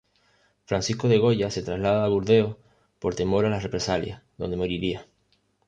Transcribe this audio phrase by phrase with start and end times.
[0.65, 2.55] Francisco de Goya se traslada a Burdeos
[2.97, 5.05] por temor a las represalias, donde moriría.